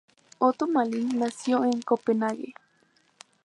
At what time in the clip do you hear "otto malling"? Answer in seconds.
0.39-1.19